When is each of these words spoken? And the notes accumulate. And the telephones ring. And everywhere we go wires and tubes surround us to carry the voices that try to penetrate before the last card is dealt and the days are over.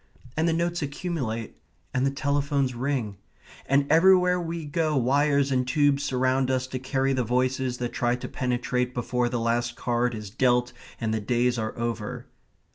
And 0.35 0.47
the 0.47 0.51
notes 0.53 0.81
accumulate. 0.81 1.57
And 1.93 2.07
the 2.07 2.11
telephones 2.11 2.73
ring. 2.73 3.17
And 3.67 3.85
everywhere 3.91 4.41
we 4.41 4.65
go 4.65 4.97
wires 4.97 5.51
and 5.51 5.67
tubes 5.67 6.01
surround 6.01 6.49
us 6.49 6.65
to 6.69 6.79
carry 6.79 7.13
the 7.13 7.23
voices 7.23 7.77
that 7.77 7.93
try 7.93 8.15
to 8.15 8.27
penetrate 8.27 8.95
before 8.95 9.29
the 9.29 9.39
last 9.39 9.75
card 9.75 10.15
is 10.15 10.31
dealt 10.31 10.73
and 10.99 11.13
the 11.13 11.21
days 11.21 11.59
are 11.59 11.77
over. 11.77 12.25